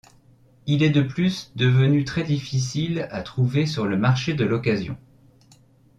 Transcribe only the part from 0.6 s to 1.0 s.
Il est